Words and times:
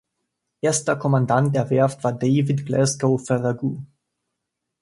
Erster 0.61 0.95
Kommandant 0.95 1.55
der 1.55 1.69
Werft 1.69 2.03
war 2.03 2.11
David 2.11 2.65
Glasgow 2.65 3.23
Farragut. 3.23 3.83